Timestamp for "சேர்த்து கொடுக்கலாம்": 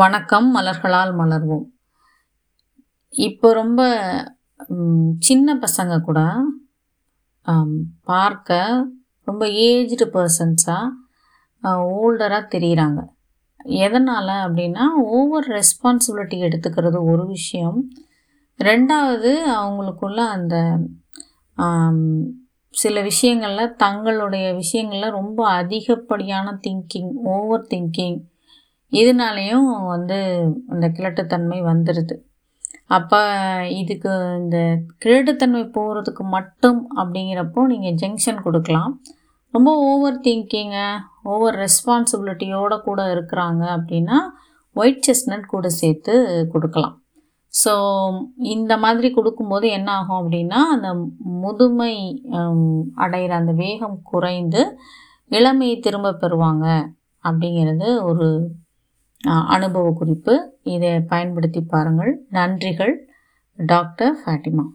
45.80-46.96